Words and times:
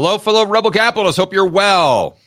Hello, 0.00 0.16
fellow 0.16 0.46
rebel 0.46 0.70
capitalists. 0.70 1.18
Hope 1.18 1.32
you're 1.32 1.44
well. 1.44 2.18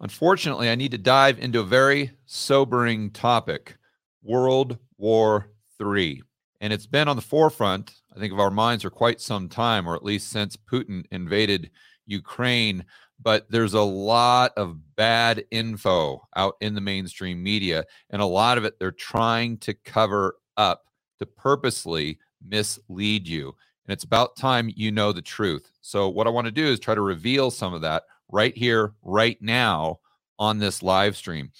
Unfortunately, 0.00 0.70
I 0.70 0.74
need 0.76 0.92
to 0.92 0.96
dive 0.96 1.38
into 1.38 1.60
a 1.60 1.62
very 1.62 2.10
sobering 2.24 3.10
topic 3.10 3.76
World 4.22 4.78
War 4.96 5.50
III. 5.78 6.22
And 6.62 6.72
it's 6.72 6.86
been 6.86 7.08
on 7.08 7.16
the 7.16 7.20
forefront, 7.20 8.00
I 8.16 8.18
think, 8.18 8.32
of 8.32 8.40
our 8.40 8.50
minds 8.50 8.82
for 8.82 8.88
quite 8.88 9.20
some 9.20 9.50
time, 9.50 9.86
or 9.86 9.94
at 9.94 10.06
least 10.06 10.30
since 10.30 10.56
Putin 10.56 11.04
invaded 11.10 11.70
Ukraine. 12.06 12.82
But 13.20 13.44
there's 13.50 13.74
a 13.74 13.82
lot 13.82 14.52
of 14.56 14.78
bad 14.96 15.44
info 15.50 16.26
out 16.34 16.54
in 16.62 16.74
the 16.74 16.80
mainstream 16.80 17.42
media, 17.42 17.84
and 18.08 18.22
a 18.22 18.24
lot 18.24 18.56
of 18.56 18.64
it 18.64 18.78
they're 18.78 18.90
trying 18.90 19.58
to 19.58 19.74
cover 19.74 20.36
up 20.56 20.86
to 21.18 21.26
purposely 21.26 22.20
mislead 22.42 23.28
you. 23.28 23.54
And 23.86 23.92
it's 23.92 24.04
about 24.04 24.36
time 24.36 24.70
you 24.74 24.92
know 24.92 25.12
the 25.12 25.22
truth. 25.22 25.70
So, 25.80 26.08
what 26.08 26.26
I 26.26 26.30
want 26.30 26.46
to 26.46 26.52
do 26.52 26.66
is 26.66 26.78
try 26.78 26.94
to 26.94 27.00
reveal 27.00 27.50
some 27.50 27.74
of 27.74 27.82
that 27.82 28.04
right 28.30 28.56
here, 28.56 28.94
right 29.02 29.40
now 29.40 30.00
on 30.38 30.58
this 30.58 30.82
live 30.82 31.16
stream. 31.16 31.50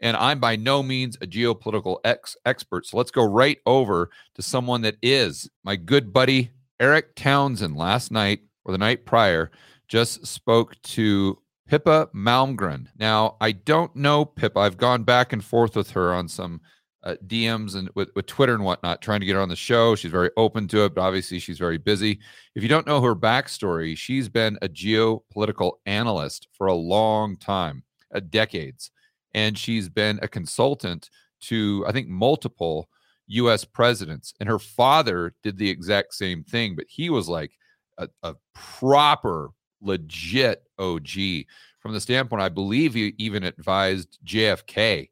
And 0.00 0.16
I'm 0.16 0.38
by 0.38 0.56
no 0.56 0.82
means 0.82 1.16
a 1.20 1.26
geopolitical 1.26 1.98
ex- 2.04 2.36
expert. 2.44 2.86
So, 2.86 2.96
let's 2.96 3.10
go 3.10 3.24
right 3.24 3.58
over 3.66 4.10
to 4.34 4.42
someone 4.42 4.82
that 4.82 4.96
is 5.02 5.48
my 5.64 5.76
good 5.76 6.12
buddy, 6.12 6.50
Eric 6.80 7.14
Townsend, 7.14 7.76
last 7.76 8.10
night 8.10 8.40
or 8.64 8.72
the 8.72 8.78
night 8.78 9.06
prior, 9.06 9.50
just 9.88 10.26
spoke 10.26 10.80
to 10.82 11.38
Pippa 11.68 12.08
Malmgren. 12.14 12.88
Now, 12.98 13.36
I 13.40 13.52
don't 13.52 13.94
know 13.94 14.24
Pippa. 14.24 14.60
I've 14.60 14.76
gone 14.76 15.04
back 15.04 15.32
and 15.32 15.44
forth 15.44 15.76
with 15.76 15.90
her 15.90 16.12
on 16.12 16.28
some 16.28 16.60
uh, 17.08 17.16
DMs 17.26 17.74
and 17.74 17.88
with, 17.94 18.10
with 18.14 18.26
Twitter 18.26 18.54
and 18.54 18.62
whatnot, 18.62 19.00
trying 19.00 19.20
to 19.20 19.26
get 19.26 19.34
her 19.34 19.40
on 19.40 19.48
the 19.48 19.56
show. 19.56 19.94
She's 19.94 20.10
very 20.10 20.30
open 20.36 20.68
to 20.68 20.84
it, 20.84 20.94
but 20.94 21.00
obviously 21.00 21.38
she's 21.38 21.58
very 21.58 21.78
busy. 21.78 22.20
If 22.54 22.62
you 22.62 22.68
don't 22.68 22.86
know 22.86 23.00
her 23.00 23.16
backstory, 23.16 23.96
she's 23.96 24.28
been 24.28 24.58
a 24.60 24.68
geopolitical 24.68 25.74
analyst 25.86 26.48
for 26.52 26.66
a 26.66 26.74
long 26.74 27.36
time, 27.38 27.82
uh, 28.14 28.20
decades, 28.20 28.90
and 29.32 29.56
she's 29.56 29.88
been 29.88 30.18
a 30.20 30.28
consultant 30.28 31.08
to 31.40 31.82
I 31.88 31.92
think 31.92 32.08
multiple 32.08 32.90
U.S. 33.28 33.64
presidents. 33.64 34.34
And 34.38 34.48
her 34.48 34.58
father 34.58 35.34
did 35.42 35.56
the 35.56 35.70
exact 35.70 36.12
same 36.12 36.44
thing, 36.44 36.76
but 36.76 36.86
he 36.88 37.08
was 37.08 37.26
like 37.26 37.52
a, 37.96 38.08
a 38.22 38.34
proper, 38.54 39.50
legit 39.80 40.62
OG 40.78 41.08
from 41.80 41.92
the 41.92 42.00
standpoint. 42.00 42.42
I 42.42 42.48
believe 42.50 42.92
he 42.92 43.14
even 43.16 43.44
advised 43.44 44.18
JFK 44.26 45.08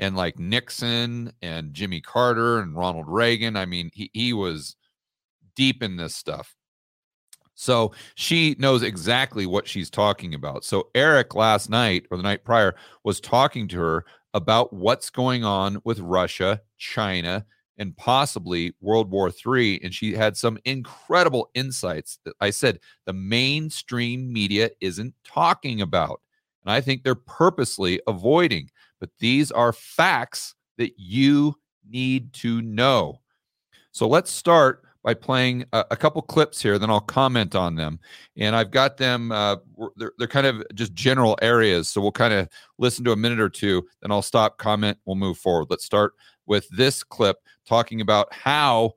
and 0.00 0.16
like 0.16 0.38
Nixon 0.38 1.30
and 1.42 1.74
Jimmy 1.74 2.00
Carter 2.00 2.58
and 2.58 2.74
Ronald 2.74 3.04
Reagan. 3.06 3.54
I 3.54 3.66
mean, 3.66 3.90
he, 3.92 4.10
he 4.14 4.32
was 4.32 4.74
deep 5.54 5.82
in 5.82 5.96
this 5.96 6.16
stuff. 6.16 6.56
So 7.54 7.92
she 8.14 8.56
knows 8.58 8.82
exactly 8.82 9.44
what 9.44 9.68
she's 9.68 9.90
talking 9.90 10.34
about. 10.34 10.64
So 10.64 10.88
Eric 10.94 11.34
last 11.34 11.68
night 11.68 12.06
or 12.10 12.16
the 12.16 12.22
night 12.22 12.44
prior 12.44 12.74
was 13.04 13.20
talking 13.20 13.68
to 13.68 13.78
her 13.78 14.06
about 14.32 14.72
what's 14.72 15.10
going 15.10 15.44
on 15.44 15.82
with 15.84 16.00
Russia, 16.00 16.62
China, 16.78 17.44
and 17.76 17.94
possibly 17.94 18.74
World 18.80 19.10
War 19.10 19.30
III. 19.30 19.84
And 19.84 19.94
she 19.94 20.14
had 20.14 20.34
some 20.34 20.58
incredible 20.64 21.50
insights 21.52 22.18
that 22.24 22.34
I 22.40 22.48
said 22.48 22.78
the 23.04 23.12
mainstream 23.12 24.32
media 24.32 24.70
isn't 24.80 25.14
talking 25.24 25.82
about. 25.82 26.22
And 26.64 26.72
I 26.72 26.80
think 26.80 27.02
they're 27.02 27.14
purposely 27.14 28.00
avoiding 28.06 28.70
but 29.00 29.10
these 29.18 29.50
are 29.50 29.72
facts 29.72 30.54
that 30.78 30.92
you 30.96 31.54
need 31.88 32.32
to 32.34 32.62
know. 32.62 33.20
So 33.92 34.06
let's 34.06 34.30
start 34.30 34.84
by 35.02 35.14
playing 35.14 35.64
a, 35.72 35.84
a, 35.92 35.96
couple 35.96 36.20
clips 36.20 36.60
here, 36.60 36.78
then 36.78 36.90
I'll 36.90 37.00
comment 37.00 37.54
on 37.54 37.74
them. 37.74 37.98
And 38.36 38.54
I've 38.54 38.70
got 38.70 38.98
them, 38.98 39.32
uh, 39.32 39.56
they're, 39.96 40.12
they're 40.18 40.28
kind 40.28 40.46
of 40.46 40.62
just 40.74 40.92
general 40.92 41.38
areas. 41.40 41.88
So 41.88 42.00
we'll 42.00 42.12
kind 42.12 42.34
of 42.34 42.48
listen 42.78 43.04
to 43.06 43.12
a 43.12 43.16
minute 43.16 43.40
or 43.40 43.48
two, 43.48 43.86
then 44.02 44.10
I'll 44.10 44.22
stop, 44.22 44.58
comment, 44.58 44.98
we'll 45.06 45.16
move 45.16 45.38
forward. 45.38 45.68
Let's 45.70 45.86
start 45.86 46.12
with 46.46 46.68
this 46.68 47.02
clip 47.02 47.38
talking 47.66 48.00
about 48.00 48.32
how 48.32 48.92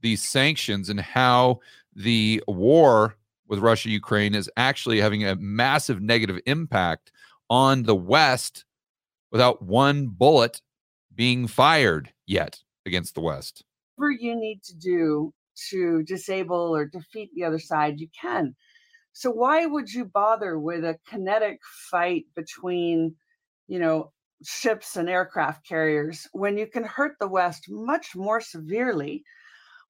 these 0.00 0.22
sanctions 0.22 0.88
and 0.88 1.00
how 1.00 1.60
the 1.94 2.42
war 2.48 3.16
with 3.46 3.60
Russia 3.60 3.90
Ukraine 3.90 4.34
is 4.34 4.50
actually 4.56 5.00
having 5.00 5.24
a 5.24 5.36
massive 5.36 6.00
negative 6.00 6.40
impact 6.46 7.12
on 7.48 7.84
the 7.84 7.94
West 7.94 8.64
without 9.34 9.60
one 9.60 10.06
bullet 10.06 10.62
being 11.12 11.48
fired 11.48 12.12
yet 12.24 12.60
against 12.86 13.16
the 13.16 13.20
West. 13.20 13.64
Whatever 13.96 14.12
you 14.12 14.36
need 14.36 14.62
to 14.62 14.76
do 14.76 15.34
to 15.70 16.04
disable 16.04 16.74
or 16.74 16.86
defeat 16.86 17.30
the 17.34 17.42
other 17.42 17.58
side, 17.58 17.98
you 17.98 18.06
can. 18.18 18.54
So 19.12 19.32
why 19.32 19.66
would 19.66 19.92
you 19.92 20.04
bother 20.04 20.56
with 20.56 20.84
a 20.84 20.98
kinetic 21.08 21.58
fight 21.90 22.26
between, 22.36 23.16
you 23.66 23.80
know, 23.80 24.12
ships 24.44 24.94
and 24.96 25.08
aircraft 25.08 25.66
carriers 25.66 26.28
when 26.30 26.56
you 26.56 26.68
can 26.68 26.84
hurt 26.84 27.16
the 27.18 27.28
West 27.28 27.64
much 27.68 28.14
more 28.14 28.40
severely 28.40 29.24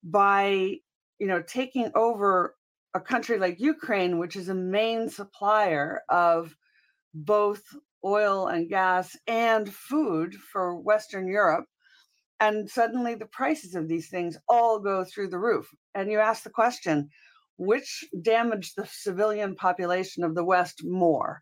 by, 0.03 0.77
you 1.19 1.27
know, 1.27 1.43
taking 1.43 1.91
over 1.95 2.57
a 2.95 3.01
country 3.01 3.39
like 3.39 3.61
Ukraine, 3.61 4.19
which 4.19 4.37
is 4.37 4.49
a 4.49 4.55
main 4.55 5.11
supplier 5.11 6.01
of 6.09 6.57
both 7.13 7.63
oil 8.05 8.47
and 8.49 8.69
gas 8.69 9.17
and 9.27 9.73
food 9.73 10.35
for 10.35 10.77
Western 10.77 11.27
Europe. 11.27 11.67
And 12.41 12.69
suddenly 12.69 13.15
the 13.15 13.27
prices 13.27 13.75
of 13.75 13.89
these 13.89 14.09
things 14.09 14.37
all 14.49 14.79
go 14.79 15.05
through 15.05 15.29
the 15.29 15.39
roof. 15.39 15.69
And 15.95 16.11
you 16.11 16.19
ask 16.19 16.43
the 16.43 16.51
question 16.51 17.09
which 17.57 18.05
damaged 18.21 18.75
the 18.77 18.87
civilian 18.91 19.55
population 19.55 20.25
of 20.25 20.35
the 20.35 20.45
West 20.45 20.83
more? 20.85 21.41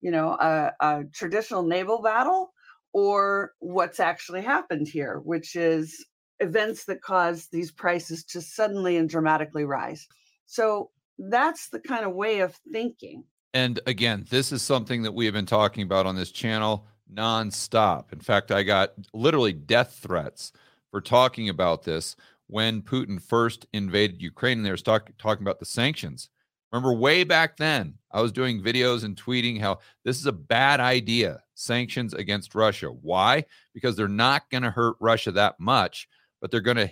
You 0.00 0.10
know, 0.10 0.32
a, 0.32 0.72
a 0.80 1.04
traditional 1.12 1.62
naval 1.62 2.02
battle 2.02 2.52
or 2.92 3.52
what's 3.60 4.00
actually 4.00 4.42
happened 4.42 4.88
here, 4.88 5.20
which 5.24 5.54
is 5.56 6.04
events 6.40 6.84
that 6.86 7.00
cause 7.00 7.48
these 7.52 7.70
prices 7.70 8.24
to 8.24 8.40
suddenly 8.40 8.96
and 8.96 9.08
dramatically 9.08 9.64
rise. 9.64 10.06
So 10.46 10.90
that's 11.18 11.68
the 11.68 11.78
kind 11.78 12.04
of 12.04 12.12
way 12.14 12.40
of 12.40 12.58
thinking 12.72 13.24
and 13.54 13.80
again, 13.86 14.26
this 14.30 14.52
is 14.52 14.62
something 14.62 15.02
that 15.02 15.12
we 15.12 15.24
have 15.26 15.34
been 15.34 15.46
talking 15.46 15.82
about 15.82 16.06
on 16.06 16.16
this 16.16 16.30
channel 16.30 16.86
nonstop. 17.12 18.12
In 18.12 18.20
fact, 18.20 18.50
I 18.50 18.62
got 18.62 18.92
literally 19.12 19.52
death 19.52 19.98
threats 20.02 20.52
for 20.90 21.00
talking 21.00 21.48
about 21.48 21.82
this 21.82 22.16
when 22.46 22.82
Putin 22.82 23.20
first 23.20 23.66
invaded 23.72 24.22
Ukraine 24.22 24.58
and 24.58 24.66
they 24.66 24.70
were 24.70 24.76
talk, 24.76 25.10
talking 25.18 25.42
about 25.42 25.58
the 25.58 25.66
sanctions. 25.66 26.28
Remember, 26.70 26.94
way 26.94 27.24
back 27.24 27.58
then, 27.58 27.94
I 28.10 28.22
was 28.22 28.32
doing 28.32 28.62
videos 28.62 29.04
and 29.04 29.14
tweeting 29.14 29.60
how 29.60 29.80
this 30.04 30.18
is 30.18 30.26
a 30.26 30.32
bad 30.32 30.80
idea 30.80 31.42
sanctions 31.54 32.14
against 32.14 32.54
Russia. 32.54 32.88
Why? 32.88 33.44
Because 33.74 33.94
they're 33.94 34.08
not 34.08 34.48
going 34.50 34.62
to 34.62 34.70
hurt 34.70 34.96
Russia 34.98 35.32
that 35.32 35.60
much, 35.60 36.08
but 36.40 36.50
they're 36.50 36.60
going 36.60 36.78
to 36.78 36.90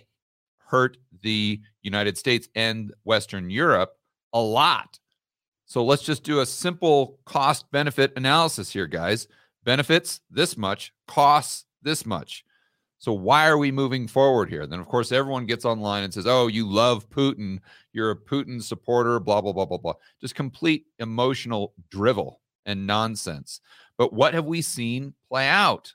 hurt 0.59 0.99
the 1.23 1.61
United 1.83 2.19
States 2.19 2.49
and 2.55 2.93
Western 3.05 3.49
Europe 3.49 3.95
a 4.35 4.41
lot. 4.41 4.99
So 5.71 5.85
let's 5.85 6.03
just 6.03 6.25
do 6.25 6.41
a 6.41 6.47
simple 6.47 7.21
cost 7.27 7.71
benefit 7.71 8.13
analysis 8.17 8.73
here, 8.73 8.89
guys. 8.89 9.29
Benefits 9.63 10.21
this 10.29 10.57
much, 10.57 10.93
costs 11.07 11.65
this 11.81 12.05
much. 12.05 12.45
So 12.99 13.13
why 13.13 13.47
are 13.47 13.57
we 13.57 13.71
moving 13.71 14.09
forward 14.09 14.51
here? 14.51 14.67
Then, 14.67 14.81
of 14.81 14.89
course, 14.89 15.13
everyone 15.13 15.47
gets 15.47 15.65
online 15.65 16.03
and 16.03 16.13
says, 16.13 16.27
"Oh, 16.27 16.49
you 16.49 16.67
love 16.67 17.09
Putin. 17.09 17.61
You're 17.93 18.11
a 18.11 18.17
Putin 18.17 18.61
supporter." 18.61 19.21
Blah 19.21 19.43
blah 19.43 19.53
blah 19.53 19.65
blah 19.65 19.79
blah. 19.79 19.93
Just 20.21 20.35
complete 20.35 20.87
emotional 20.99 21.73
drivel 21.89 22.41
and 22.67 22.85
nonsense. 22.85 23.61
But 23.97 24.13
what 24.13 24.35
have 24.35 24.47
we 24.47 24.63
seen 24.63 25.15
play 25.29 25.47
out 25.47 25.95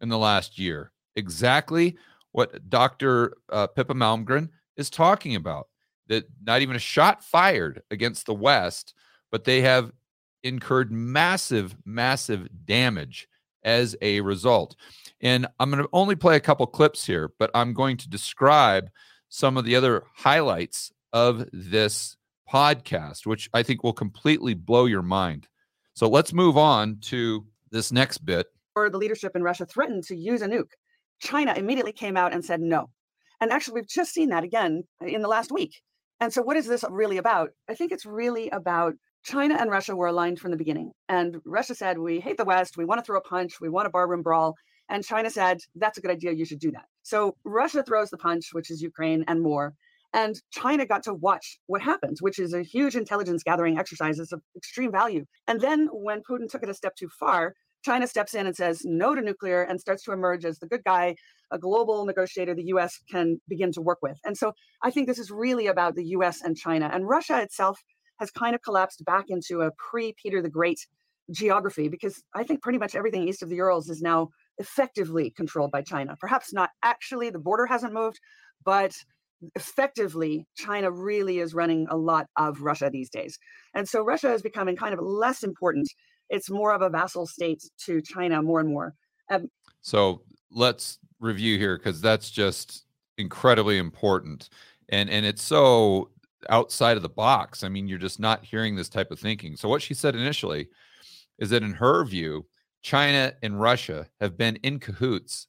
in 0.00 0.08
the 0.08 0.16
last 0.16 0.58
year? 0.58 0.92
Exactly 1.14 1.98
what 2.32 2.70
Dr. 2.70 3.36
Uh, 3.50 3.66
Pippa 3.66 3.92
Malmgren 3.92 4.48
is 4.78 4.88
talking 4.88 5.36
about 5.36 5.68
that 6.08 6.24
not 6.42 6.62
even 6.62 6.76
a 6.76 6.80
shot 6.80 7.24
fired 7.24 7.82
against 7.90 8.26
the 8.26 8.34
West, 8.34 8.94
but 9.30 9.44
they 9.44 9.62
have 9.62 9.92
incurred 10.42 10.92
massive, 10.92 11.74
massive 11.84 12.48
damage 12.66 13.28
as 13.64 13.96
a 14.02 14.20
result. 14.20 14.76
And 15.20 15.46
I'm 15.58 15.70
going 15.70 15.82
to 15.82 15.88
only 15.92 16.16
play 16.16 16.36
a 16.36 16.40
couple 16.40 16.66
clips 16.66 17.06
here, 17.06 17.32
but 17.38 17.50
I'm 17.54 17.72
going 17.72 17.96
to 17.98 18.08
describe 18.08 18.90
some 19.30 19.56
of 19.56 19.64
the 19.64 19.74
other 19.74 20.04
highlights 20.14 20.92
of 21.12 21.48
this 21.52 22.16
podcast, 22.52 23.26
which 23.26 23.48
I 23.54 23.62
think 23.62 23.82
will 23.82 23.92
completely 23.92 24.54
blow 24.54 24.84
your 24.84 25.02
mind. 25.02 25.48
So 25.94 26.08
let's 26.08 26.32
move 26.32 26.58
on 26.58 26.98
to 27.02 27.46
this 27.70 27.90
next 27.90 28.18
bit. 28.18 28.46
Or 28.76 28.90
the 28.90 28.98
leadership 28.98 29.34
in 29.34 29.42
Russia 29.42 29.64
threatened 29.64 30.04
to 30.04 30.16
use 30.16 30.42
a 30.42 30.46
nuke. 30.46 30.72
China 31.20 31.54
immediately 31.56 31.92
came 31.92 32.16
out 32.16 32.34
and 32.34 32.44
said 32.44 32.60
no. 32.60 32.90
And 33.40 33.50
actually, 33.50 33.74
we've 33.74 33.88
just 33.88 34.12
seen 34.12 34.28
that 34.30 34.44
again 34.44 34.84
in 35.00 35.22
the 35.22 35.28
last 35.28 35.50
week. 35.50 35.80
And 36.24 36.32
so, 36.32 36.40
what 36.40 36.56
is 36.56 36.66
this 36.66 36.86
really 36.88 37.18
about? 37.18 37.50
I 37.68 37.74
think 37.74 37.92
it's 37.92 38.06
really 38.06 38.48
about 38.48 38.94
China 39.24 39.58
and 39.60 39.70
Russia 39.70 39.94
were 39.94 40.06
aligned 40.06 40.40
from 40.40 40.52
the 40.52 40.56
beginning. 40.56 40.92
And 41.06 41.36
Russia 41.44 41.74
said, 41.74 41.98
We 41.98 42.18
hate 42.18 42.38
the 42.38 42.46
West. 42.46 42.78
We 42.78 42.86
want 42.86 42.98
to 42.98 43.04
throw 43.04 43.18
a 43.18 43.20
punch. 43.20 43.60
We 43.60 43.68
want 43.68 43.86
a 43.86 43.90
barroom 43.90 44.22
brawl. 44.22 44.54
And 44.88 45.04
China 45.04 45.28
said, 45.28 45.58
That's 45.74 45.98
a 45.98 46.00
good 46.00 46.10
idea. 46.10 46.32
You 46.32 46.46
should 46.46 46.60
do 46.60 46.70
that. 46.70 46.86
So, 47.02 47.36
Russia 47.44 47.82
throws 47.82 48.08
the 48.08 48.16
punch, 48.16 48.48
which 48.52 48.70
is 48.70 48.80
Ukraine 48.80 49.26
and 49.28 49.42
more. 49.42 49.74
And 50.14 50.40
China 50.50 50.86
got 50.86 51.02
to 51.02 51.12
watch 51.12 51.58
what 51.66 51.82
happens, 51.82 52.22
which 52.22 52.38
is 52.38 52.54
a 52.54 52.62
huge 52.62 52.96
intelligence 52.96 53.42
gathering 53.42 53.76
exercise. 53.76 54.18
It's 54.18 54.32
of 54.32 54.40
extreme 54.56 54.92
value. 54.92 55.26
And 55.46 55.60
then 55.60 55.88
when 55.92 56.22
Putin 56.22 56.48
took 56.48 56.62
it 56.62 56.70
a 56.70 56.74
step 56.74 56.96
too 56.96 57.10
far, 57.20 57.54
China 57.84 58.06
steps 58.06 58.34
in 58.34 58.46
and 58.46 58.56
says 58.56 58.82
no 58.84 59.14
to 59.14 59.20
nuclear 59.20 59.62
and 59.62 59.80
starts 59.80 60.02
to 60.04 60.12
emerge 60.12 60.44
as 60.44 60.58
the 60.58 60.66
good 60.66 60.82
guy, 60.84 61.14
a 61.50 61.58
global 61.58 62.04
negotiator 62.06 62.54
the 62.54 62.64
US 62.64 62.98
can 63.10 63.40
begin 63.48 63.72
to 63.72 63.82
work 63.82 63.98
with. 64.02 64.18
And 64.24 64.36
so 64.36 64.52
I 64.82 64.90
think 64.90 65.06
this 65.06 65.18
is 65.18 65.30
really 65.30 65.66
about 65.66 65.94
the 65.94 66.06
US 66.06 66.42
and 66.42 66.56
China. 66.56 66.90
And 66.92 67.08
Russia 67.08 67.40
itself 67.40 67.78
has 68.20 68.30
kind 68.30 68.54
of 68.54 68.62
collapsed 68.62 69.04
back 69.04 69.26
into 69.28 69.60
a 69.60 69.70
pre 69.72 70.14
Peter 70.20 70.40
the 70.40 70.48
Great 70.48 70.86
geography 71.30 71.88
because 71.88 72.22
I 72.34 72.44
think 72.44 72.62
pretty 72.62 72.78
much 72.78 72.94
everything 72.94 73.26
east 73.28 73.42
of 73.42 73.48
the 73.48 73.56
Urals 73.56 73.88
is 73.88 74.02
now 74.02 74.28
effectively 74.58 75.30
controlled 75.30 75.70
by 75.70 75.82
China. 75.82 76.16
Perhaps 76.20 76.52
not 76.52 76.70
actually, 76.82 77.30
the 77.30 77.38
border 77.38 77.66
hasn't 77.66 77.94
moved, 77.94 78.20
but 78.64 78.94
effectively, 79.54 80.46
China 80.56 80.90
really 80.90 81.38
is 81.38 81.54
running 81.54 81.86
a 81.90 81.96
lot 81.96 82.26
of 82.36 82.62
Russia 82.62 82.88
these 82.90 83.10
days. 83.10 83.38
And 83.74 83.88
so 83.88 84.02
Russia 84.02 84.32
is 84.32 84.42
becoming 84.42 84.76
kind 84.76 84.94
of 84.94 85.00
less 85.00 85.42
important. 85.42 85.88
It's 86.30 86.50
more 86.50 86.72
of 86.72 86.82
a 86.82 86.88
vassal 86.88 87.26
state 87.26 87.62
to 87.86 88.00
China 88.00 88.42
more 88.42 88.60
and 88.60 88.68
more. 88.68 88.94
Um, 89.30 89.50
so 89.80 90.22
let's 90.50 90.98
review 91.20 91.58
here 91.58 91.76
because 91.76 92.00
that's 92.00 92.30
just 92.30 92.84
incredibly 93.18 93.78
important. 93.78 94.48
And 94.88 95.08
and 95.08 95.24
it's 95.24 95.42
so 95.42 96.10
outside 96.50 96.96
of 96.96 97.02
the 97.02 97.08
box. 97.08 97.64
I 97.64 97.68
mean, 97.68 97.88
you're 97.88 97.98
just 97.98 98.20
not 98.20 98.44
hearing 98.44 98.76
this 98.76 98.88
type 98.88 99.10
of 99.10 99.18
thinking. 99.18 99.56
So 99.56 99.68
what 99.68 99.82
she 99.82 99.94
said 99.94 100.14
initially 100.14 100.68
is 101.38 101.50
that 101.50 101.62
in 101.62 101.72
her 101.72 102.04
view, 102.04 102.46
China 102.82 103.32
and 103.42 103.60
Russia 103.60 104.06
have 104.20 104.36
been 104.36 104.56
in 104.56 104.78
cahoots 104.78 105.46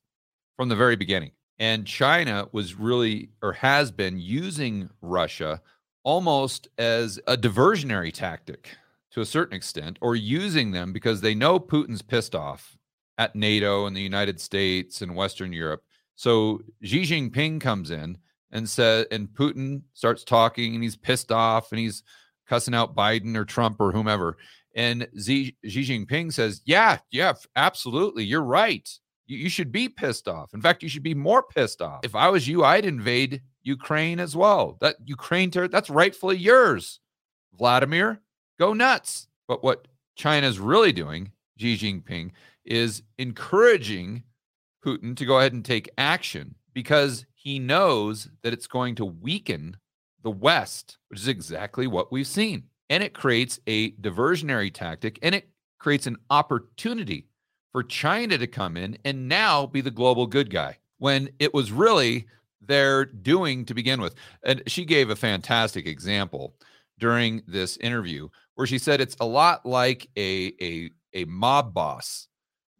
from 0.55 0.69
the 0.69 0.75
very 0.75 0.95
beginning. 0.95 1.31
And 1.59 1.85
China 1.85 2.47
was 2.51 2.75
really 2.75 3.29
or 3.41 3.53
has 3.53 3.91
been 3.91 4.19
using 4.19 4.89
Russia 5.01 5.61
almost 6.03 6.67
as 6.77 7.19
a 7.27 7.35
diversionary 7.35 8.13
tactic 8.13 8.77
to 9.15 9.21
a 9.21 9.25
certain 9.25 9.55
extent, 9.55 9.97
or 10.01 10.17
using 10.17 10.71
them 10.71 10.91
because 10.91 11.21
they 11.21 11.33
know 11.33 11.57
Putin's 11.57 12.01
pissed 12.01 12.35
off 12.35 12.77
at 13.17 13.33
NATO 13.33 13.85
and 13.85 13.95
the 13.95 14.01
United 14.01 14.41
States 14.41 15.01
and 15.01 15.15
Western 15.15 15.53
Europe. 15.53 15.83
So 16.15 16.59
Xi 16.83 17.03
Jinping 17.03 17.61
comes 17.61 17.91
in 17.91 18.17
and 18.51 18.69
says, 18.69 19.05
and 19.11 19.29
Putin 19.29 19.83
starts 19.93 20.25
talking 20.25 20.73
and 20.73 20.83
he's 20.83 20.97
pissed 20.97 21.31
off 21.31 21.71
and 21.71 21.79
he's 21.79 22.03
cussing 22.45 22.73
out 22.73 22.93
Biden 22.93 23.37
or 23.37 23.45
Trump 23.45 23.77
or 23.79 23.93
whomever. 23.93 24.35
And 24.75 25.07
Xi, 25.17 25.55
Xi 25.65 25.85
Jinping 25.85 26.33
says, 26.33 26.61
Yeah, 26.65 26.97
yeah, 27.09 27.35
absolutely. 27.55 28.25
You're 28.25 28.43
right. 28.43 28.89
You, 29.27 29.37
you 29.37 29.49
should 29.49 29.71
be 29.71 29.87
pissed 29.87 30.27
off. 30.27 30.53
In 30.53 30.59
fact, 30.59 30.83
you 30.83 30.89
should 30.89 31.03
be 31.03 31.15
more 31.15 31.41
pissed 31.41 31.81
off. 31.81 32.03
If 32.03 32.15
I 32.15 32.27
was 32.27 32.49
you, 32.49 32.65
I'd 32.65 32.83
invade 32.83 33.41
Ukraine 33.63 34.19
as 34.19 34.35
well. 34.35 34.75
That 34.81 34.97
Ukraine 35.05 35.51
territory, 35.51 35.71
that's 35.71 35.89
rightfully 35.89 36.35
yours. 36.35 36.99
Vladimir, 37.57 38.21
go 38.59 38.73
nuts. 38.73 39.27
But 39.47 39.63
what 39.63 39.87
China's 40.15 40.59
really 40.59 40.91
doing, 40.91 41.31
Xi 41.57 41.77
Jinping, 41.77 42.31
is 42.65 43.03
encouraging 43.17 44.23
Putin 44.85 45.15
to 45.17 45.25
go 45.25 45.39
ahead 45.39 45.53
and 45.53 45.63
take 45.63 45.89
action 45.97 46.55
because 46.73 47.25
he 47.33 47.59
knows 47.59 48.29
that 48.43 48.53
it's 48.53 48.67
going 48.67 48.95
to 48.95 49.05
weaken 49.05 49.77
the 50.23 50.31
West, 50.31 50.97
which 51.09 51.19
is 51.19 51.27
exactly 51.27 51.87
what 51.87 52.11
we've 52.11 52.27
seen. 52.27 52.63
And 52.89 53.03
it 53.03 53.13
creates 53.13 53.59
a 53.67 53.91
diversionary 53.91 54.73
tactic 54.73 55.19
and 55.21 55.33
it 55.35 55.49
creates 55.79 56.07
an 56.07 56.17
opportunity 56.29 57.27
for 57.71 57.83
China 57.83 58.37
to 58.37 58.47
come 58.47 58.77
in 58.77 58.97
and 59.05 59.27
now 59.27 59.65
be 59.65 59.81
the 59.81 59.91
global 59.91 60.27
good 60.27 60.49
guy 60.49 60.77
when 60.97 61.29
it 61.39 61.53
was 61.53 61.71
really 61.71 62.25
their 62.61 63.05
doing 63.05 63.65
to 63.65 63.73
begin 63.73 64.01
with. 64.01 64.15
And 64.43 64.63
she 64.67 64.85
gave 64.85 65.09
a 65.09 65.15
fantastic 65.15 65.85
example 65.85 66.55
during 66.97 67.43
this 67.47 67.77
interview 67.77 68.29
where 68.55 68.67
she 68.67 68.77
said 68.77 69.01
it's 69.01 69.15
a 69.19 69.25
lot 69.25 69.65
like 69.65 70.09
a 70.17 70.53
a 70.61 70.89
a 71.13 71.25
mob 71.25 71.73
boss. 71.73 72.27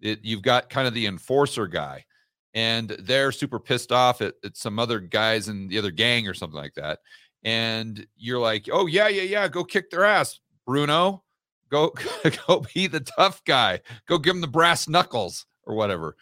It, 0.01 0.19
you've 0.23 0.41
got 0.41 0.69
kind 0.69 0.87
of 0.87 0.93
the 0.93 1.05
enforcer 1.05 1.67
guy, 1.67 2.05
and 2.53 2.89
they're 2.99 3.31
super 3.31 3.59
pissed 3.59 3.91
off 3.91 4.21
at, 4.21 4.35
at 4.43 4.57
some 4.57 4.79
other 4.79 4.99
guys 4.99 5.47
in 5.47 5.67
the 5.67 5.77
other 5.77 5.91
gang 5.91 6.27
or 6.27 6.33
something 6.33 6.59
like 6.59 6.73
that. 6.75 6.99
And 7.43 8.05
you're 8.17 8.39
like, 8.39 8.67
oh 8.71 8.87
yeah, 8.87 9.07
yeah, 9.07 9.23
yeah, 9.23 9.47
go 9.47 9.63
kick 9.63 9.89
their 9.89 10.05
ass, 10.05 10.39
Bruno. 10.65 11.23
Go 11.69 11.93
go 12.47 12.63
be 12.73 12.87
the 12.87 13.01
tough 13.01 13.43
guy. 13.45 13.81
Go 14.07 14.17
give 14.17 14.35
him 14.35 14.41
the 14.41 14.47
brass 14.47 14.87
knuckles 14.87 15.45
or 15.63 15.75
whatever. 15.75 16.15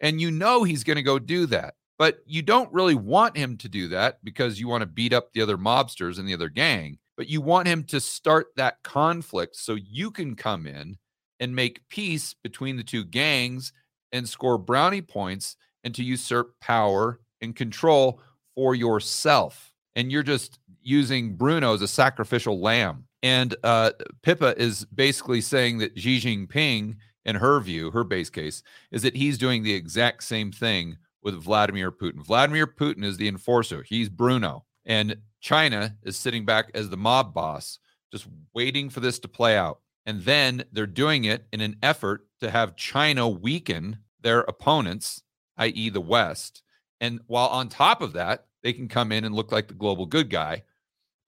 And 0.00 0.20
you 0.20 0.30
know 0.30 0.64
he's 0.64 0.84
going 0.84 0.96
to 0.96 1.02
go 1.02 1.18
do 1.18 1.46
that. 1.46 1.74
But 1.98 2.20
you 2.24 2.40
don't 2.40 2.72
really 2.72 2.94
want 2.94 3.36
him 3.36 3.58
to 3.58 3.68
do 3.68 3.88
that 3.88 4.24
because 4.24 4.58
you 4.58 4.68
want 4.68 4.80
to 4.80 4.86
beat 4.86 5.12
up 5.12 5.32
the 5.32 5.42
other 5.42 5.58
mobsters 5.58 6.18
and 6.18 6.26
the 6.26 6.32
other 6.32 6.48
gang. 6.48 6.98
But 7.20 7.28
you 7.28 7.42
want 7.42 7.68
him 7.68 7.84
to 7.88 8.00
start 8.00 8.46
that 8.56 8.82
conflict 8.82 9.54
so 9.54 9.74
you 9.74 10.10
can 10.10 10.34
come 10.34 10.66
in 10.66 10.96
and 11.38 11.54
make 11.54 11.86
peace 11.90 12.34
between 12.42 12.78
the 12.78 12.82
two 12.82 13.04
gangs 13.04 13.74
and 14.10 14.26
score 14.26 14.56
brownie 14.56 15.02
points 15.02 15.58
and 15.84 15.94
to 15.96 16.02
usurp 16.02 16.58
power 16.62 17.20
and 17.42 17.54
control 17.54 18.22
for 18.54 18.74
yourself. 18.74 19.70
And 19.94 20.10
you're 20.10 20.22
just 20.22 20.60
using 20.80 21.36
Bruno 21.36 21.74
as 21.74 21.82
a 21.82 21.88
sacrificial 21.88 22.58
lamb. 22.58 23.04
And 23.22 23.54
uh, 23.64 23.90
Pippa 24.22 24.58
is 24.58 24.86
basically 24.86 25.42
saying 25.42 25.76
that 25.80 25.98
Xi 25.98 26.20
Jinping, 26.20 26.96
in 27.26 27.36
her 27.36 27.60
view, 27.60 27.90
her 27.90 28.02
base 28.02 28.30
case, 28.30 28.62
is 28.92 29.02
that 29.02 29.14
he's 29.14 29.36
doing 29.36 29.62
the 29.62 29.74
exact 29.74 30.24
same 30.24 30.52
thing 30.52 30.96
with 31.22 31.34
Vladimir 31.34 31.92
Putin. 31.92 32.24
Vladimir 32.24 32.66
Putin 32.66 33.04
is 33.04 33.18
the 33.18 33.28
enforcer, 33.28 33.82
he's 33.82 34.08
Bruno. 34.08 34.64
And 34.90 35.18
China 35.38 35.94
is 36.02 36.16
sitting 36.16 36.44
back 36.44 36.72
as 36.74 36.90
the 36.90 36.96
mob 36.96 37.32
boss, 37.32 37.78
just 38.10 38.26
waiting 38.52 38.90
for 38.90 38.98
this 38.98 39.20
to 39.20 39.28
play 39.28 39.56
out. 39.56 39.78
And 40.04 40.22
then 40.22 40.64
they're 40.72 40.84
doing 40.84 41.26
it 41.26 41.46
in 41.52 41.60
an 41.60 41.76
effort 41.80 42.26
to 42.40 42.50
have 42.50 42.74
China 42.74 43.28
weaken 43.28 43.98
their 44.20 44.40
opponents, 44.40 45.22
i.e., 45.58 45.90
the 45.90 46.00
West. 46.00 46.64
And 47.00 47.20
while 47.28 47.46
on 47.46 47.68
top 47.68 48.02
of 48.02 48.14
that, 48.14 48.46
they 48.64 48.72
can 48.72 48.88
come 48.88 49.12
in 49.12 49.24
and 49.24 49.32
look 49.32 49.52
like 49.52 49.68
the 49.68 49.74
global 49.74 50.06
good 50.06 50.28
guy 50.28 50.64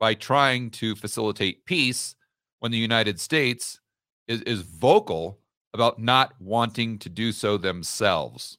by 0.01 0.15
trying 0.15 0.71
to 0.71 0.97
facilitate 0.97 1.65
peace 1.65 2.17
when 2.59 2.73
the 2.73 2.79
United 2.79 3.21
States 3.21 3.79
is, 4.27 4.43
is 4.43 4.63
vocal 4.63 5.39
about 5.73 6.01
not 6.01 6.35
wanting 6.41 6.99
to 6.99 7.09
do 7.09 7.31
so 7.31 7.57
themselves. 7.57 8.59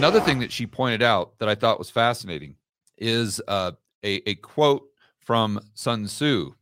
Another 0.00 0.20
thing 0.20 0.38
that 0.40 0.50
she 0.52 0.66
pointed 0.66 1.02
out 1.02 1.38
that 1.38 1.48
I 1.48 1.54
thought 1.54 1.78
was 1.78 1.90
fascinating 1.90 2.56
is 2.96 3.40
uh, 3.46 3.72
a, 4.02 4.28
a 4.28 4.34
quote 4.36 4.88
from 5.18 5.60
Sun 5.74 6.06
Tzu, 6.06 6.54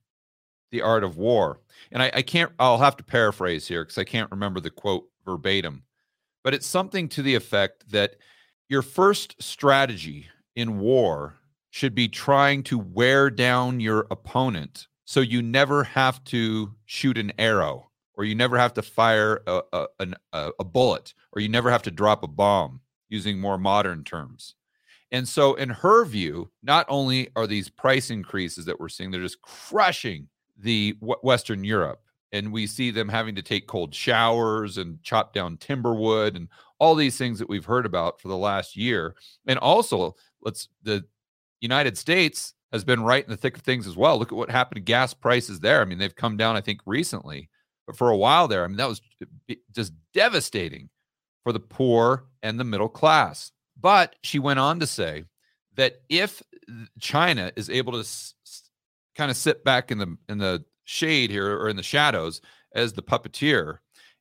The 0.71 0.83
Art 0.83 1.04
of 1.04 1.16
War. 1.16 1.61
And 1.92 2.02
I, 2.02 2.11
I 2.14 2.23
can't, 2.23 2.52
I'll 2.59 2.78
have 2.78 2.97
to 2.97 3.04
paraphrase 3.04 3.68
here 3.68 3.85
because 3.85 3.99
I 3.99 4.04
can't 4.04 4.30
remember 4.30 4.61
the 4.61 4.71
quote 4.71 5.09
verbatim 5.25 5.85
but 6.49 6.54
it's 6.54 6.66
something 6.66 7.09
to 7.11 7.23
the 7.23 7.35
effect 7.35 7.90
that 7.90 8.16
your 8.68 8.80
first 8.80 9.35
strategy 9.38 10.28
in 10.57 10.78
war 10.78 11.37
should 11.71 11.95
be 11.95 12.09
trying 12.09 12.62
to 12.62 12.78
wear 12.78 13.28
down 13.28 13.80
your 13.80 14.07
opponent 14.11 14.88
so 15.04 15.21
you 15.21 15.42
never 15.42 15.85
have 15.85 16.25
to 16.25 16.75
shoot 16.87 17.18
an 17.18 17.33
arrow 17.38 17.90
or 18.14 18.25
you 18.25 18.35
never 18.35 18.59
have 18.59 18.73
to 18.75 18.80
fire 18.80 19.42
a, 19.47 19.61
a, 19.73 19.87
a, 20.33 20.50
a 20.61 20.64
bullet 20.64 21.12
or 21.33 21.42
you 21.42 21.49
never 21.50 21.71
have 21.71 21.83
to 21.83 21.90
drop 21.90 22.23
a 22.23 22.28
bomb 22.28 22.80
using 23.09 23.38
more 23.38 23.59
modern 23.59 24.05
terms 24.05 24.55
And 25.11 25.27
so, 25.29 25.55
in 25.55 25.71
her 25.71 26.05
view, 26.05 26.50
not 26.62 26.87
only 26.88 27.31
are 27.37 27.47
these 27.47 27.71
price 27.71 28.11
increases 28.11 28.65
that 28.67 28.79
we're 28.79 28.91
seeing, 28.91 29.11
they're 29.11 29.23
just 29.23 29.43
crushing 29.43 30.29
the 30.59 30.97
Western 31.00 31.65
Europe. 31.65 32.00
And 32.33 32.53
we 32.53 32.67
see 32.67 32.91
them 32.91 33.09
having 33.09 33.35
to 33.37 33.43
take 33.43 33.67
cold 33.67 33.95
showers 33.95 34.77
and 34.77 35.03
chop 35.03 35.33
down 35.33 35.57
timber 35.57 35.95
wood 35.95 36.37
and 36.37 36.49
all 36.79 36.95
these 36.95 37.17
things 37.17 37.38
that 37.38 37.49
we've 37.49 37.65
heard 37.65 37.87
about 37.87 38.21
for 38.21 38.29
the 38.29 38.37
last 38.37 38.77
year. 38.77 39.15
And 39.47 39.59
also, 39.59 40.15
let's 40.43 40.69
the 40.83 41.05
United 41.61 41.97
States 41.97 42.55
has 42.73 42.85
been 42.85 43.03
right 43.03 43.25
in 43.25 43.31
the 43.31 43.37
thick 43.37 43.57
of 43.57 43.62
things 43.62 43.87
as 43.87 43.97
well. 43.97 44.19
Look 44.19 44.31
at 44.33 44.37
what 44.37 44.50
happened 44.50 44.77
to 44.77 44.83
gas 44.83 45.15
prices 45.15 45.61
there. 45.61 45.81
I 45.81 45.87
mean, 45.87 45.99
they've 45.99 46.15
come 46.15 46.37
down, 46.37 46.57
I 46.57 46.61
think, 46.61 46.81
recently, 46.85 47.49
but 47.87 47.97
for 47.97 48.11
a 48.11 48.17
while 48.17 48.47
there, 48.47 48.65
I 48.65 48.69
mean, 48.69 48.77
that 48.77 48.88
was 48.88 49.00
uh, 49.50 49.55
just 49.75 49.93
devastating 50.12 50.91
for 51.42 51.52
the 51.52 51.61
poor 51.61 52.26
and 52.42 52.59
the 52.59 52.64
middle 52.64 52.88
class. 52.88 53.52
But 53.80 54.16
she 54.23 54.38
went 54.38 54.59
on 54.59 54.80
to 54.80 54.87
say 54.87 55.25
that 55.76 56.00
if 56.09 56.42
China 57.00 57.52
is 57.57 57.71
able 57.71 57.92
to 57.92 58.00
s- 58.00 58.35
kind 59.14 59.30
of 59.30 59.37
sit 59.37 59.64
back 59.64 59.90
in 59.90 59.99
the 59.99 60.16
in 60.28 60.38
the 60.38 60.64
shade 60.85 61.30
here 61.30 61.59
or 61.59 61.68
in 61.68 61.76
the 61.76 61.83
shadows 61.83 62.40
as 62.75 62.92
the 62.92 63.02
puppeteer 63.02 63.78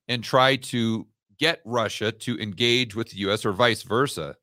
and 0.08 0.24
try 0.24 0.56
to 0.56 1.08
get 1.40 1.62
Russia 1.66 2.12
to 2.12 2.40
engage 2.40 2.96
with 2.96 3.10
the 3.10 3.18
US 3.18 3.46
or 3.46 3.54
vice 3.54 3.84
versa, 3.84 4.36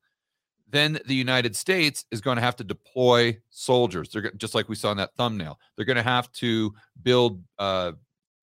then 0.69 0.99
the 1.07 1.14
United 1.14 1.54
States 1.54 2.04
is 2.11 2.21
going 2.21 2.37
to 2.37 2.43
have 2.43 2.57
to 2.57 2.64
deploy 2.64 3.38
soldiers. 3.50 4.11
They're 4.11 4.33
just 4.33 4.54
like 4.54 4.69
we 4.69 4.75
saw 4.75 4.90
in 4.90 4.97
that 4.99 5.14
thumbnail. 5.16 5.59
They're 5.76 5.87
going 5.87 5.97
to 5.97 6.02
have 6.02 6.31
to 6.33 6.75
build 7.02 7.43
uh, 7.59 7.93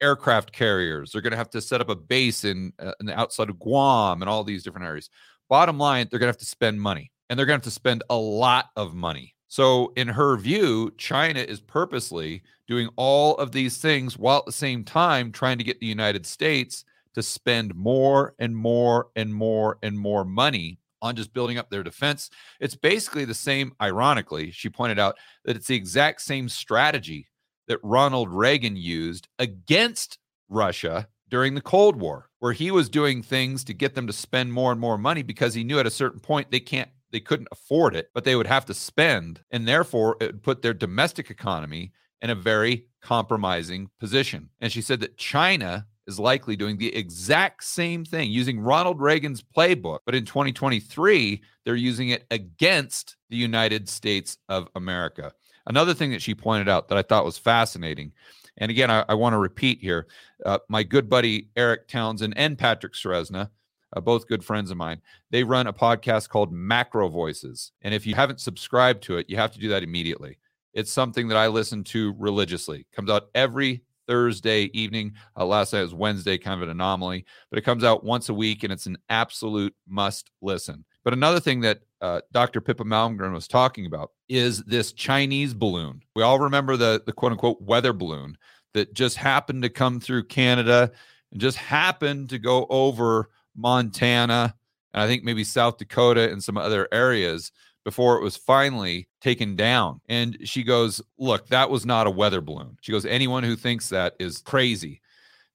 aircraft 0.02 0.52
carriers. 0.52 1.12
They're 1.12 1.22
going 1.22 1.32
to 1.32 1.38
have 1.38 1.50
to 1.52 1.62
set 1.62 1.82
up 1.82 1.90
a 1.90 1.96
base 1.96 2.44
in, 2.44 2.74
uh, 2.80 2.94
in 3.00 3.06
the 3.06 3.20
outside 3.20 3.50
of 3.50 3.60
Guam 3.60 4.22
and 4.22 4.30
all 4.30 4.44
these 4.44 4.64
different 4.64 4.88
areas. 4.88 5.10
Bottom 5.50 5.78
line, 5.78 6.08
they're 6.10 6.20
going 6.20 6.28
to 6.28 6.34
have 6.34 6.38
to 6.38 6.46
spend 6.46 6.82
money 6.82 7.12
and 7.30 7.38
they're 7.38 7.46
going 7.46 7.60
to 7.60 7.66
have 7.66 7.74
to 7.74 7.76
spend 7.76 8.04
a 8.10 8.16
lot 8.16 8.70
of 8.76 8.94
money. 8.94 9.36
So, 9.48 9.92
in 9.98 10.08
her 10.08 10.38
view, 10.38 10.94
China 10.98 11.42
is 11.42 11.60
purposely 11.60 12.42
doing 12.68 12.88
all 12.96 13.36
of 13.36 13.52
these 13.52 13.80
things 13.80 14.18
while 14.18 14.40
at 14.40 14.46
the 14.46 14.52
same 14.54 14.86
time 14.86 15.32
trying 15.32 15.58
to 15.58 15.64
get 15.66 15.80
the 15.82 15.88
United 15.88 16.26
States 16.26 16.86
to 17.16 17.22
spend 17.22 17.76
more 17.76 18.34
and 18.40 18.56
more 18.56 19.10
and 19.18 19.34
more 19.34 19.78
and 19.84 20.00
more 20.00 20.24
money 20.24 20.80
on 21.02 21.16
just 21.16 21.34
building 21.34 21.58
up 21.58 21.70
their 21.70 21.84
defense. 21.84 22.30
It's 22.60 22.76
basically 22.76 23.26
the 23.26 23.34
same, 23.34 23.74
ironically, 23.82 24.52
she 24.52 24.70
pointed 24.70 25.00
out 25.00 25.18
that 25.44 25.56
it's 25.56 25.68
the 25.68 25.76
exact 25.76 26.22
same 26.22 26.48
strategy 26.48 27.28
that 27.72 27.80
Ronald 27.84 28.30
Reagan 28.30 28.76
used 28.76 29.30
against 29.40 30.18
Russia 30.50 31.08
during 31.30 31.56
the 31.56 31.62
Cold 31.62 31.96
War, 31.96 32.30
where 32.40 32.52
he 32.52 32.70
was 32.70 32.90
doing 32.90 33.24
things 33.24 33.64
to 33.64 33.74
get 33.74 33.96
them 33.96 34.08
to 34.08 34.14
spend 34.14 34.52
more 34.52 34.74
and 34.74 34.82
more 34.82 34.98
money 34.98 35.24
because 35.24 35.54
he 35.54 35.64
knew 35.64 35.80
at 35.80 35.88
a 35.88 35.92
certain 35.92 36.20
point 36.20 36.52
they 36.52 36.60
can't 36.60 36.90
they 37.12 37.22
couldn't 37.22 37.48
afford 37.52 37.96
it, 37.96 38.10
but 38.14 38.24
they 38.24 38.36
would 38.36 38.48
have 38.48 38.66
to 38.66 38.74
spend, 38.74 39.42
and 39.52 39.68
therefore 39.68 40.18
it 40.22 40.28
would 40.28 40.44
put 40.44 40.62
their 40.62 40.74
domestic 40.74 41.30
economy 41.30 41.92
in 42.22 42.30
a 42.30 42.36
very 42.36 42.86
compromising 43.02 43.90
position. 44.00 44.50
And 44.60 44.72
she 44.72 44.82
said 44.82 45.00
that 45.02 45.18
China 45.18 45.88
is 46.08 46.20
likely 46.20 46.56
doing 46.56 46.78
the 46.78 46.96
exact 46.96 47.64
same 47.64 48.06
thing 48.06 48.32
using 48.32 48.60
Ronald 48.60 49.00
Reagan's 49.02 49.42
playbook, 49.44 50.00
but 50.06 50.16
in 50.16 50.26
2023, 50.26 51.42
they're 51.66 51.76
using 51.76 52.10
it 52.10 52.26
against 52.32 53.18
the 53.30 53.38
United 53.38 53.88
States 53.90 54.38
of 54.50 54.68
America. 54.76 55.34
Another 55.68 55.94
thing 55.94 56.12
that 56.12 56.22
she 56.22 56.36
pointed 56.36 56.70
out 56.70 56.88
that 56.90 56.98
I 56.98 57.02
thought 57.02 57.26
was 57.26 57.38
fascinating, 57.38 58.14
and 58.58 58.70
again, 58.70 58.92
I, 58.92 59.06
I 59.10 59.14
want 59.14 59.34
to 59.34 59.38
repeat 59.38 59.80
here 59.82 60.08
uh, 60.46 60.60
my 60.70 60.84
good 60.84 61.10
buddy 61.10 61.50
Eric 61.56 61.88
Townsend 61.88 62.34
and 62.38 62.58
Patrick 62.58 62.94
Ceresna. 62.94 63.50
Uh, 63.94 64.00
both 64.00 64.28
good 64.28 64.42
friends 64.42 64.72
of 64.72 64.78
mine. 64.78 65.02
They 65.32 65.44
run 65.44 65.68
a 65.68 65.74
podcast 65.74 66.30
called 66.30 66.54
Macro 66.54 67.10
Voices. 67.10 67.74
And 67.82 67.94
if 67.94 68.08
you 68.08 68.16
haven't 68.16 68.40
subscribed 68.40 69.04
to 69.04 69.18
it, 69.18 69.30
you 69.30 69.36
have 69.36 69.52
to 69.52 69.60
do 69.60 69.68
that 69.68 69.84
immediately. 69.84 70.38
It's 70.74 70.94
something 70.94 71.28
that 71.28 71.36
I 71.36 71.48
listen 71.48 71.84
to 71.86 72.16
religiously. 72.18 72.88
Comes 72.96 73.10
out 73.10 73.24
every 73.36 73.84
Thursday 74.08 74.70
evening. 74.74 75.14
Uh, 75.38 75.46
last 75.46 75.74
night 75.74 75.82
was 75.82 75.94
Wednesday, 75.94 76.38
kind 76.38 76.62
of 76.62 76.64
an 76.64 76.70
anomaly, 76.70 77.26
but 77.50 77.60
it 77.60 77.64
comes 77.64 77.84
out 77.84 78.06
once 78.06 78.30
a 78.30 78.34
week 78.34 78.64
and 78.64 78.72
it's 78.72 78.86
an 78.86 78.98
absolute 79.10 79.76
must 79.90 80.32
listen. 80.42 80.86
But 81.04 81.14
another 81.14 81.42
thing 81.42 81.60
that 81.62 81.82
uh, 82.02 82.22
Dr. 82.32 82.62
Pippa 82.62 82.84
Malmgren 82.84 83.34
was 83.34 83.48
talking 83.48 83.86
about 83.86 84.12
is 84.28 84.64
this 84.64 84.92
Chinese 84.92 85.54
balloon. 85.54 86.02
We 86.16 86.24
all 86.24 86.40
remember 86.40 86.78
the, 86.78 87.02
the 87.06 87.14
quote 87.14 87.32
unquote 87.32 87.62
weather 87.62 87.94
balloon 87.94 88.38
that 88.74 88.94
just 88.94 89.18
happened 89.18 89.64
to 89.64 89.70
come 89.70 90.00
through 90.00 90.26
Canada 90.26 90.92
and 91.32 91.42
just 91.42 91.58
happened 91.58 92.30
to 92.30 92.40
go 92.40 92.66
over 92.70 93.30
Montana 93.56 94.56
and 94.94 95.02
I 95.02 95.08
think 95.08 95.24
maybe 95.24 95.44
South 95.44 95.78
Dakota 95.78 96.32
and 96.32 96.44
some 96.44 96.58
other 96.58 96.88
areas 96.92 97.52
before 97.84 98.18
it 98.18 98.24
was 98.24 98.38
finally 98.38 99.08
taken 99.22 99.56
down. 99.56 100.02
And 100.08 100.38
she 100.44 100.64
goes, 100.64 101.02
Look, 101.18 101.48
that 101.48 101.70
was 101.70 101.86
not 101.86 102.08
a 102.08 102.12
weather 102.12 102.42
balloon. 102.42 102.78
She 102.82 102.92
goes, 102.92 103.06
Anyone 103.06 103.44
who 103.44 103.56
thinks 103.56 103.90
that 103.90 104.16
is 104.20 104.40
crazy. 104.40 105.01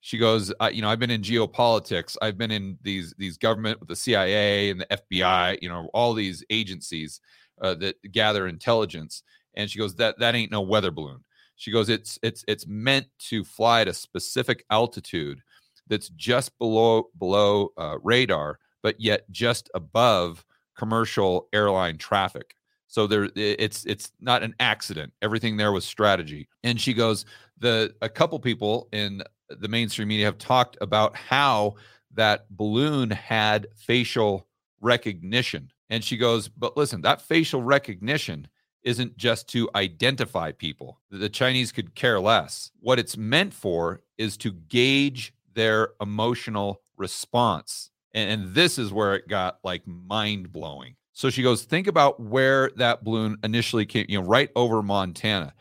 She 0.01 0.19
goes, 0.19 0.53
You 0.73 0.83
know, 0.83 0.89
I've 0.89 0.99
been 0.99 1.11
in 1.11 1.23
geopolitics. 1.23 2.17
I've 2.23 2.39
been 2.39 2.51
in 2.51 2.79
these 2.83 3.15
these 3.19 3.39
government 3.39 3.81
with 3.81 3.89
the 3.89 3.97
CIA 3.97 4.71
and 4.71 4.81
the 4.81 4.87
FBI, 4.87 5.59
you 5.63 5.69
know, 5.69 5.89
all 5.93 6.15
these 6.15 6.45
agencies 6.51 7.21
uh, 7.61 7.75
that 7.75 7.97
gather 8.13 8.47
intelligence. 8.47 9.23
And 9.55 9.71
she 9.71 9.79
goes, 9.79 9.95
That 9.97 10.19
that 10.19 10.35
ain't 10.35 10.53
no 10.53 10.61
weather 10.61 10.91
balloon. 10.91 11.25
She 11.57 11.71
goes, 11.71 11.89
It's 11.89 12.19
it's 12.23 12.45
it's 12.47 12.67
meant 12.67 13.07
to 13.31 13.45
fly 13.45 13.81
at 13.83 13.89
a 13.89 13.95
specific 13.95 14.65
altitude 14.71 15.41
that's 15.89 16.09
just 16.11 16.57
below 16.59 17.09
below 17.19 17.71
uh, 17.77 17.97
radar, 18.03 18.59
but 18.83 19.01
yet 19.01 19.31
just 19.31 19.71
above 19.75 20.45
commercial 20.77 21.49
airline 21.53 21.99
traffic. 21.99 22.55
So 22.89 23.07
there 23.07 23.29
it's 23.35 23.85
it's 23.85 24.13
not 24.21 24.43
an 24.43 24.55
accident. 24.61 25.13
Everything 25.23 25.57
there 25.57 25.73
was 25.73 25.85
strategy. 25.85 26.49
And 26.63 26.81
she 26.81 26.95
goes, 26.95 27.27
the 27.59 27.95
a 28.03 28.09
couple 28.09 28.39
people 28.39 28.89
in 28.93 29.23
the 29.49 29.69
mainstream 29.69 30.09
media 30.09 30.27
have 30.27 30.39
talked 30.39 30.77
about 30.81 31.17
how 31.17 31.75
that 32.15 32.47
balloon 32.51 33.11
had 33.11 33.67
facial 33.77 34.47
recognition. 34.81 35.71
And 35.91 36.03
she 36.03 36.17
goes, 36.17 36.49
but 36.49 36.77
listen, 36.77 37.03
that 37.03 37.21
facial 37.21 37.63
recognition 37.63 38.49
isn't 38.83 39.17
just 39.17 39.49
to 39.49 39.69
identify 39.75 40.53
people. 40.53 41.01
The 41.11 41.29
Chinese 41.29 41.73
could 41.73 41.95
care 41.95 42.21
less. 42.21 42.71
What 42.81 42.99
it's 42.99 43.17
meant 43.17 43.53
for 43.53 44.03
is 44.17 44.37
to 44.39 44.53
gauge 44.53 45.35
their 45.55 45.91
emotional 46.01 46.83
response 46.97 47.91
and, 48.17 48.31
and 48.31 48.55
this 48.55 48.79
is 48.79 48.93
where 48.93 49.15
it 49.15 49.29
got 49.29 49.59
like 49.63 49.87
mind 49.87 50.51
blowing. 50.51 50.97
So 51.13 51.31
she 51.31 51.43
goes, 51.43 51.63
think 51.63 51.87
about 51.87 52.19
where 52.19 52.71
that 52.77 53.05
balloon 53.05 53.37
initially 53.45 53.87
came, 53.87 54.07
you 54.09 54.21
know, 54.21 54.27
right 54.27 54.51
over 54.57 54.83
Montana. 54.83 55.55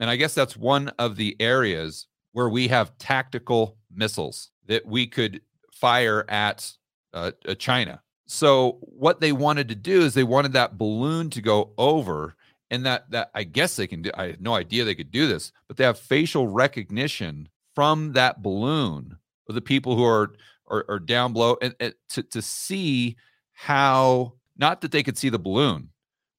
And 0.00 0.10
I 0.10 0.16
guess 0.16 0.34
that's 0.34 0.56
one 0.56 0.88
of 0.98 1.16
the 1.16 1.36
areas 1.38 2.06
where 2.32 2.48
we 2.48 2.68
have 2.68 2.96
tactical 2.98 3.76
missiles 3.92 4.50
that 4.66 4.86
we 4.86 5.06
could 5.06 5.40
fire 5.72 6.24
at 6.28 6.72
uh, 7.14 7.32
uh, 7.46 7.54
China. 7.54 8.02
So 8.26 8.78
what 8.82 9.20
they 9.20 9.32
wanted 9.32 9.68
to 9.68 9.74
do 9.74 10.02
is 10.02 10.14
they 10.14 10.24
wanted 10.24 10.52
that 10.52 10.76
balloon 10.76 11.30
to 11.30 11.40
go 11.40 11.72
over 11.78 12.34
and 12.70 12.84
that 12.84 13.10
that 13.10 13.30
I 13.34 13.44
guess 13.44 13.76
they 13.76 13.86
can 13.86 14.02
do 14.02 14.10
I 14.14 14.26
had 14.26 14.42
no 14.42 14.54
idea 14.54 14.84
they 14.84 14.94
could 14.94 15.10
do 15.10 15.26
this, 15.26 15.52
but 15.66 15.76
they 15.76 15.84
have 15.84 15.98
facial 15.98 16.48
recognition 16.48 17.48
from 17.74 18.12
that 18.12 18.42
balloon 18.42 19.16
of 19.48 19.54
the 19.54 19.60
people 19.62 19.96
who 19.96 20.04
are 20.04 20.32
or, 20.66 20.84
or 20.88 20.98
down 20.98 21.32
below 21.32 21.56
and, 21.62 21.74
and 21.80 21.94
to, 22.10 22.22
to 22.22 22.42
see 22.42 23.16
how 23.52 24.34
not 24.56 24.82
that 24.82 24.92
they 24.92 25.02
could 25.02 25.16
see 25.16 25.30
the 25.30 25.38
balloon 25.38 25.88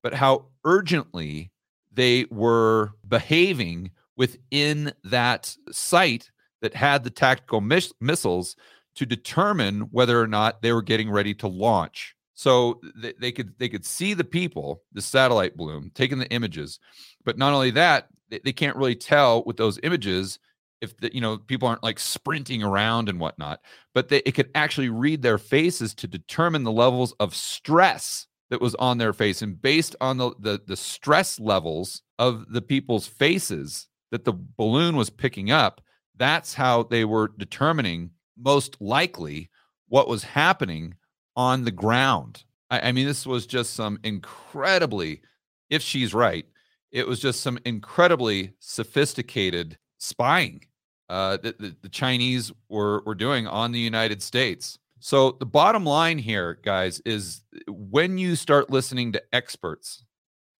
but 0.03 0.13
how 0.13 0.45
urgently 0.63 1.51
they 1.91 2.25
were 2.29 2.91
behaving 3.07 3.91
within 4.19 4.93
that 5.05 5.55
site 5.71 6.29
that 6.61 6.75
had 6.75 7.03
the 7.03 7.09
tactical 7.09 7.61
miss- 7.61 7.93
missiles 8.01 8.55
to 8.95 9.05
determine 9.05 9.81
whether 9.91 10.21
or 10.21 10.27
not 10.27 10.61
they 10.61 10.73
were 10.73 10.81
getting 10.81 11.09
ready 11.09 11.33
to 11.33 11.47
launch. 11.47 12.15
So 12.35 12.81
they, 12.95 13.13
they 13.19 13.31
could 13.31 13.57
they 13.57 13.69
could 13.69 13.85
see 13.85 14.13
the 14.13 14.23
people 14.23 14.83
the 14.93 15.01
satellite 15.01 15.57
bloom, 15.57 15.91
taking 15.95 16.19
the 16.19 16.29
images. 16.29 16.79
But 17.25 17.37
not 17.37 17.53
only 17.53 17.71
that 17.71 18.09
they, 18.29 18.39
they 18.43 18.53
can't 18.53 18.75
really 18.75 18.95
tell 18.95 19.43
with 19.45 19.57
those 19.57 19.79
images 19.83 20.37
if 20.81 20.95
the, 20.97 21.13
you 21.13 21.21
know 21.21 21.37
people 21.37 21.67
aren't 21.67 21.83
like 21.83 21.99
sprinting 21.99 22.63
around 22.63 23.09
and 23.09 23.19
whatnot 23.19 23.59
but 23.93 24.07
they, 24.07 24.21
it 24.25 24.31
could 24.31 24.49
actually 24.55 24.87
read 24.87 25.21
their 25.21 25.37
faces 25.37 25.93
to 25.93 26.07
determine 26.07 26.63
the 26.63 26.71
levels 26.71 27.13
of 27.19 27.35
stress 27.35 28.27
that 28.49 28.61
was 28.61 28.75
on 28.75 28.97
their 28.97 29.11
face 29.11 29.41
and 29.41 29.61
based 29.61 29.97
on 29.99 30.17
the, 30.17 30.31
the 30.39 30.61
the 30.67 30.77
stress 30.77 31.37
levels 31.37 32.01
of 32.17 32.45
the 32.49 32.61
people's 32.61 33.07
faces 33.07 33.88
that 34.11 34.25
the 34.25 34.33
balloon 34.33 34.95
was 34.95 35.09
picking 35.09 35.51
up 35.51 35.81
that's 36.17 36.53
how 36.53 36.83
they 36.83 37.05
were 37.05 37.31
determining 37.37 38.11
most 38.37 38.77
likely 38.79 39.49
what 39.87 40.07
was 40.07 40.23
happening 40.23 40.93
on 41.35 41.63
the 41.63 41.71
ground 41.71 42.43
I, 42.69 42.89
I 42.89 42.91
mean 42.91 43.07
this 43.07 43.25
was 43.25 43.45
just 43.45 43.73
some 43.73 43.99
incredibly 44.03 45.21
if 45.69 45.81
she's 45.81 46.13
right 46.13 46.45
it 46.91 47.07
was 47.07 47.19
just 47.19 47.41
some 47.41 47.59
incredibly 47.65 48.53
sophisticated 48.59 49.77
spying 49.99 50.65
uh, 51.09 51.37
that 51.37 51.59
the, 51.59 51.75
the, 51.81 51.89
Chinese 51.89 52.51
were 52.69 53.01
were 53.05 53.15
doing 53.15 53.47
on 53.47 53.71
the 53.71 53.79
United 53.79 54.21
States. 54.21 54.77
So 54.99 55.31
the 55.31 55.45
bottom 55.45 55.85
line 55.85 56.17
here, 56.17 56.59
guys, 56.63 56.99
is 57.05 57.41
when 57.67 58.17
you 58.17 58.35
start 58.35 58.69
listening 58.69 59.13
to 59.13 59.23
experts 59.33 60.03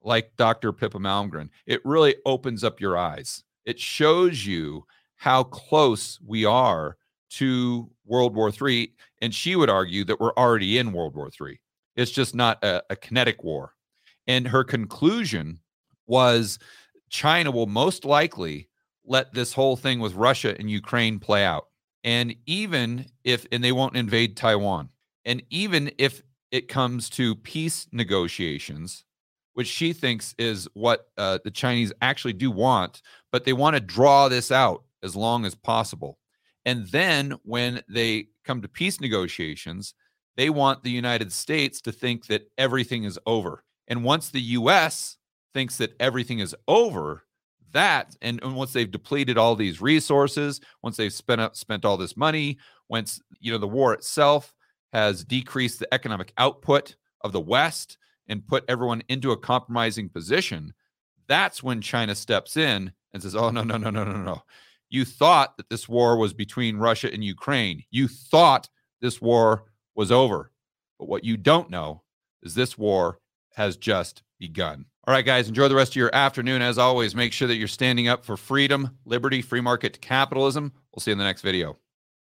like 0.03 0.35
Dr. 0.37 0.71
Pippa 0.71 0.99
Malmgren, 0.99 1.49
it 1.65 1.85
really 1.85 2.15
opens 2.25 2.63
up 2.63 2.79
your 2.79 2.97
eyes. 2.97 3.43
It 3.65 3.79
shows 3.79 4.45
you 4.45 4.85
how 5.15 5.43
close 5.43 6.19
we 6.25 6.45
are 6.45 6.97
to 7.31 7.89
World 8.05 8.35
War 8.35 8.51
III. 8.51 8.93
And 9.21 9.33
she 9.33 9.55
would 9.55 9.69
argue 9.69 10.03
that 10.05 10.19
we're 10.19 10.33
already 10.33 10.77
in 10.77 10.93
World 10.93 11.15
War 11.15 11.29
III. 11.29 11.59
It's 11.95 12.11
just 12.11 12.33
not 12.33 12.63
a, 12.63 12.81
a 12.89 12.95
kinetic 12.95 13.43
war. 13.43 13.73
And 14.27 14.47
her 14.47 14.63
conclusion 14.63 15.59
was 16.07 16.59
China 17.09 17.51
will 17.51 17.67
most 17.67 18.05
likely 18.05 18.69
let 19.05 19.33
this 19.33 19.53
whole 19.53 19.75
thing 19.75 19.99
with 19.99 20.13
Russia 20.13 20.55
and 20.57 20.69
Ukraine 20.69 21.19
play 21.19 21.43
out. 21.43 21.65
And 22.03 22.35
even 22.45 23.07
if, 23.23 23.45
and 23.51 23.63
they 23.63 23.71
won't 23.71 23.95
invade 23.95 24.37
Taiwan. 24.37 24.89
And 25.25 25.43
even 25.49 25.91
if 25.97 26.23
it 26.51 26.67
comes 26.67 27.09
to 27.11 27.35
peace 27.35 27.87
negotiations, 27.91 29.03
which 29.59 29.67
she 29.67 29.91
thinks 29.91 30.33
is 30.37 30.69
what 30.73 31.09
uh, 31.17 31.37
the 31.43 31.51
Chinese 31.51 31.91
actually 32.01 32.31
do 32.31 32.49
want, 32.49 33.01
but 33.29 33.43
they 33.43 33.51
want 33.51 33.75
to 33.75 33.81
draw 33.81 34.29
this 34.29 34.53
out 34.53 34.85
as 35.03 35.17
long 35.17 35.43
as 35.43 35.53
possible. 35.53 36.17
And 36.63 36.87
then 36.87 37.35
when 37.43 37.81
they 37.89 38.29
come 38.45 38.61
to 38.61 38.69
peace 38.69 39.01
negotiations, 39.01 39.95
they 40.37 40.49
want 40.49 40.81
the 40.81 40.89
United 40.89 41.33
States 41.33 41.81
to 41.81 41.91
think 41.91 42.27
that 42.27 42.49
everything 42.57 43.03
is 43.03 43.19
over. 43.25 43.65
And 43.89 44.01
once 44.01 44.29
the 44.29 44.39
US 44.39 45.17
thinks 45.53 45.75
that 45.75 45.93
everything 45.99 46.39
is 46.39 46.55
over, 46.69 47.25
that 47.73 48.15
and, 48.21 48.41
and 48.41 48.55
once 48.55 48.71
they've 48.71 48.89
depleted 48.89 49.37
all 49.37 49.57
these 49.57 49.81
resources, 49.81 50.61
once 50.81 50.95
they've 50.95 51.11
spent 51.11 51.41
up, 51.41 51.57
spent 51.57 51.83
all 51.83 51.97
this 51.97 52.15
money, 52.15 52.59
once 52.87 53.19
you 53.41 53.51
know 53.51 53.57
the 53.57 53.67
war 53.67 53.91
itself 53.93 54.55
has 54.93 55.25
decreased 55.25 55.79
the 55.79 55.93
economic 55.93 56.31
output 56.37 56.95
of 57.25 57.33
the 57.33 57.41
West 57.41 57.97
and 58.29 58.48
put 58.48 58.63
everyone 58.67 59.03
into 59.09 59.31
a 59.31 59.38
compromising 59.38 60.09
position, 60.09 60.74
that's 61.27 61.62
when 61.62 61.81
China 61.81 62.15
steps 62.15 62.55
in 62.55 62.93
and 63.13 63.21
says, 63.21 63.36
"Oh 63.36 63.50
no, 63.50 63.63
no, 63.63 63.77
no, 63.77 63.89
no, 63.89 64.03
no, 64.03 64.17
no. 64.17 64.43
You 64.89 65.05
thought 65.05 65.57
that 65.57 65.69
this 65.69 65.88
war 65.88 66.17
was 66.17 66.33
between 66.33 66.77
Russia 66.77 67.13
and 67.13 67.24
Ukraine. 67.24 67.83
You 67.91 68.07
thought 68.07 68.69
this 69.01 69.21
war 69.21 69.65
was 69.95 70.12
over. 70.12 70.51
But 70.98 71.07
what 71.09 71.24
you 71.24 71.38
don't 71.38 71.69
know 71.69 72.03
is 72.41 72.55
this 72.55 72.77
war 72.77 73.19
has 73.53 73.77
just 73.77 74.24
begun. 74.39 74.86
All 75.07 75.13
right, 75.13 75.25
guys, 75.25 75.48
enjoy 75.48 75.67
the 75.67 75.75
rest 75.75 75.93
of 75.93 75.95
your 75.95 76.13
afternoon. 76.13 76.62
As 76.62 76.77
always, 76.77 77.15
make 77.15 77.33
sure 77.33 77.48
that 77.48 77.55
you're 77.55 77.67
standing 77.67 78.07
up 78.07 78.25
for 78.25 78.38
freedom, 78.38 78.98
liberty, 79.05 79.41
free 79.41 79.62
market 79.62 80.00
capitalism. 80.01 80.71
We'll 80.93 81.01
see 81.01 81.12
you 81.12 81.13
in 81.13 81.17
the 81.17 81.24
next 81.24 81.41
video. 81.41 81.77